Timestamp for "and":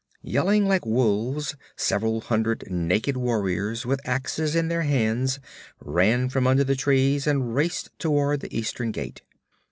7.27-7.53